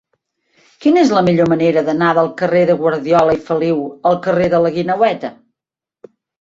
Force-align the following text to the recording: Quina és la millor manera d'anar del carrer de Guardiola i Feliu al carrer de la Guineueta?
Quina 0.85 1.03
és 1.07 1.11
la 1.15 1.21
millor 1.27 1.51
manera 1.51 1.83
d'anar 1.91 2.09
del 2.21 2.31
carrer 2.41 2.63
de 2.71 2.77
Guardiola 2.81 3.37
i 3.39 3.43
Feliu 3.53 3.87
al 4.13 4.21
carrer 4.27 4.51
de 4.57 4.65
la 4.67 4.75
Guineueta? 4.81 5.35